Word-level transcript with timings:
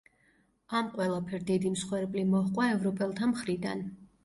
ამ 0.79 0.89
ყველაფერ 0.95 1.43
დიდი 1.51 1.73
მსხვერპლი 1.75 2.25
მოჰყვა 2.33 2.69
ევროპელთა 2.79 3.31
მხრიდან. 3.37 3.89